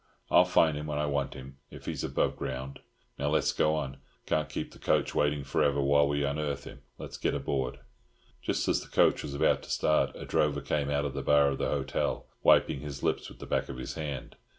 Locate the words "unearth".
6.25-6.63